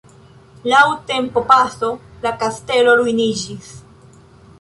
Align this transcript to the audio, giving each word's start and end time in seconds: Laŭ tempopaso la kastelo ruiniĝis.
Laŭ 0.71 0.85
tempopaso 1.09 1.89
la 2.23 2.31
kastelo 2.45 2.97
ruiniĝis. 3.03 3.69